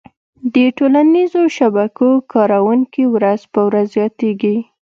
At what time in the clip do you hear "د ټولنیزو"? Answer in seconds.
0.53-1.41